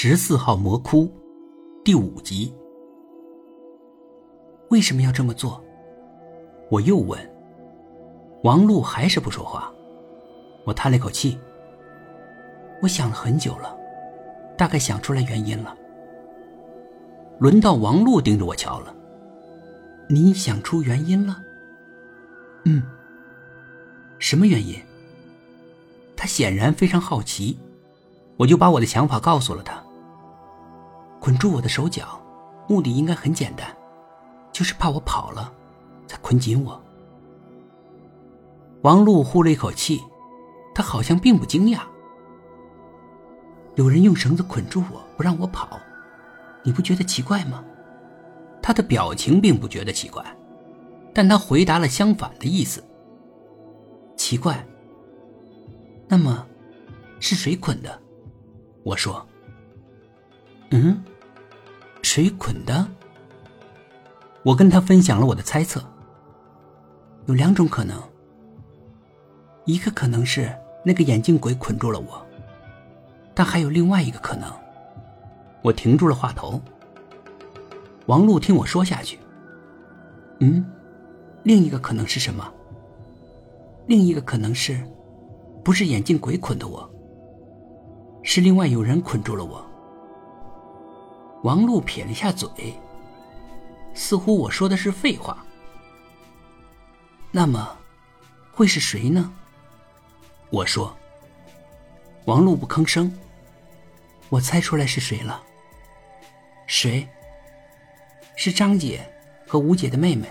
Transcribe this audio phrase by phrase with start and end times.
[0.00, 1.12] 十四号魔窟，
[1.84, 2.54] 第五集。
[4.70, 5.60] 为什么要这么做？
[6.70, 7.18] 我又问。
[8.44, 9.72] 王璐还是不说话。
[10.64, 11.36] 我叹了口气。
[12.80, 13.76] 我想了很久了，
[14.56, 15.76] 大概想出来原因了。
[17.40, 18.94] 轮到王璐盯着我瞧了。
[20.08, 21.42] 你想出原因了？
[22.66, 22.84] 嗯。
[24.20, 24.80] 什么原因？
[26.14, 27.58] 他显然非常好奇。
[28.36, 29.84] 我就把我的想法告诉了他。
[31.20, 32.20] 捆住我的手脚，
[32.68, 33.66] 目的应该很简单，
[34.52, 35.52] 就是怕我跑了，
[36.06, 36.80] 才捆紧我。
[38.82, 40.00] 王璐呼了一口气，
[40.74, 41.80] 他好像并不惊讶。
[43.74, 45.78] 有人用绳子捆住我不让我跑，
[46.62, 47.64] 你不觉得奇怪吗？
[48.62, 50.24] 他的表情并不觉得奇怪，
[51.12, 52.82] 但他回答了相反的意思。
[54.16, 54.64] 奇怪。
[56.08, 56.46] 那么，
[57.20, 58.00] 是谁捆的？
[58.82, 59.26] 我说
[60.70, 61.02] ：“嗯，
[62.02, 62.86] 谁捆的？”
[64.44, 65.82] 我跟他分享了我的猜测。
[67.26, 68.00] 有两种可能，
[69.66, 70.50] 一个可能是
[70.84, 72.26] 那个眼镜鬼捆住了我，
[73.34, 74.50] 但还有另外一个可能。
[75.60, 76.60] 我停住了话头。
[78.06, 79.18] 王璐听我说下去。
[80.40, 80.64] 嗯，
[81.42, 82.50] 另一个可能是什么？
[83.86, 84.82] 另一个可能是，
[85.62, 86.88] 不是眼镜鬼捆的我。
[88.22, 89.67] 是另外有人捆住了我。
[91.42, 92.48] 王璐撇了一下嘴，
[93.94, 95.44] 似乎我说的是废话。
[97.30, 97.76] 那么，
[98.52, 99.32] 会是谁呢？
[100.50, 100.96] 我说。
[102.24, 103.16] 王璐不吭声。
[104.28, 105.40] 我猜出来是谁了。
[106.66, 107.08] 谁？
[108.36, 109.08] 是张姐
[109.46, 110.28] 和吴姐的妹妹。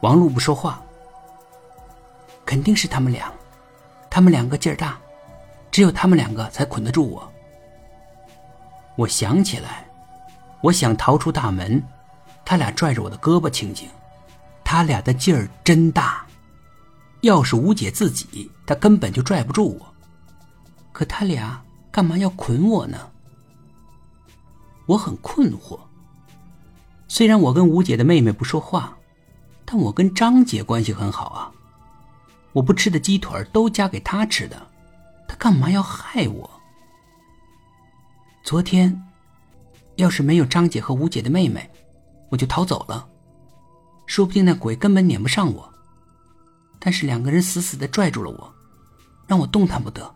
[0.00, 0.82] 王璐不说话。
[2.44, 3.32] 肯定是他们俩，
[4.10, 4.98] 他们两个劲儿大。
[5.70, 7.32] 只有他们两个才捆得住我。
[8.96, 9.86] 我想起来，
[10.62, 11.82] 我想逃出大门，
[12.44, 13.88] 他俩拽着我的胳膊，情景，
[14.62, 16.24] 他俩的劲儿真大。
[17.22, 19.94] 要是吴姐自己，她根本就拽不住我。
[20.92, 21.60] 可他俩
[21.90, 22.98] 干嘛要捆我呢？
[24.86, 25.80] 我很困惑。
[27.08, 28.96] 虽然我跟吴姐的妹妹不说话，
[29.64, 31.50] 但我跟张姐关系很好啊。
[32.52, 34.56] 我不吃的鸡腿都夹给她吃的。
[35.26, 36.53] 她干嘛要害我？
[38.44, 39.02] 昨天，
[39.96, 41.66] 要是没有张姐和吴姐的妹妹，
[42.28, 43.08] 我就逃走了。
[44.04, 45.72] 说不定那鬼根本撵不上我。
[46.78, 48.54] 但是两个人死死的拽住了我，
[49.26, 50.14] 让我动弹不得。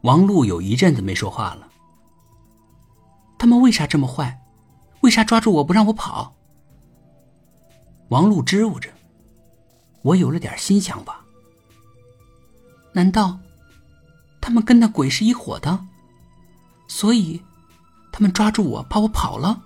[0.00, 1.68] 王璐有一阵子没说话了。
[3.38, 4.40] 他们为啥这么坏？
[5.02, 6.34] 为啥抓住我不让我跑？
[8.08, 8.88] 王璐支吾着。
[10.00, 11.20] 我有了点新想法。
[12.94, 13.38] 难道
[14.40, 15.84] 他们跟那鬼是一伙的？
[16.90, 17.40] 所以
[18.10, 19.62] 他们抓住我，怕我跑了？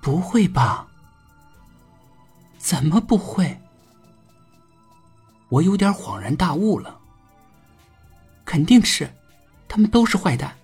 [0.00, 0.86] 不会吧？
[2.58, 3.60] 怎么不会？
[5.48, 7.00] 我有点恍然大悟了。
[8.44, 9.12] 肯定是，
[9.66, 10.56] 他们都是坏蛋，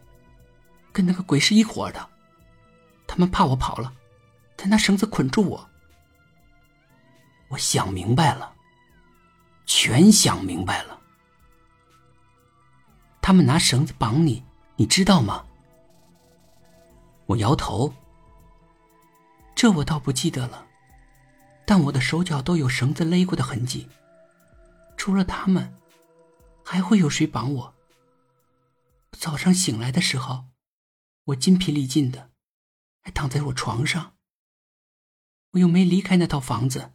[0.93, 2.09] 跟那个鬼是一伙的。
[3.09, 3.93] 他们怕我跑了，
[4.57, 5.69] 才拿绳子捆住我。
[7.49, 8.55] 我想明白了，
[9.67, 11.01] 全想明白了。
[13.21, 14.45] 他们拿绳子绑你，
[14.81, 15.47] 你知道吗？
[17.27, 17.93] 我摇头。
[19.55, 20.67] 这我倒不记得了，
[21.67, 23.91] 但我的手脚都有绳子勒过的痕迹。
[24.97, 25.79] 除了他们，
[26.65, 27.75] 还会有谁绑我？
[29.13, 30.47] 早上醒来的时候，
[31.25, 32.31] 我筋疲力尽的，
[33.03, 34.17] 还躺在我床上。
[35.51, 36.95] 我又没离开那套房子。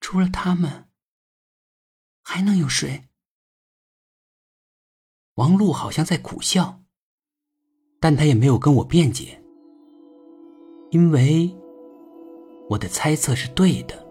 [0.00, 0.88] 除了他们，
[2.22, 3.10] 还能有谁？
[5.36, 6.80] 王璐好像在苦笑，
[8.00, 9.38] 但他也没有跟我辩解，
[10.90, 11.54] 因为
[12.70, 14.05] 我的猜测是对的。